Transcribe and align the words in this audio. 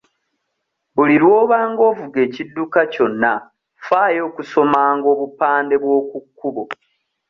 Buli 0.95 1.15
lw'obanga 1.23 1.81
ovuga 1.91 2.17
ekidduka 2.25 2.79
kyonna 2.93 3.33
ffaayo 3.81 4.21
okusomanga 4.29 5.05
obupande 5.13 5.75
bw'okukkubo. 5.83 6.63